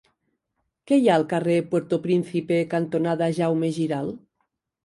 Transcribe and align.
Què 0.91 0.97
hi 1.01 1.09
ha 1.11 1.17
al 1.21 1.25
carrer 1.33 1.57
Puerto 1.73 1.99
Príncipe 2.07 2.59
cantonada 2.75 3.31
Jaume 3.41 3.71
Giralt? 3.81 4.21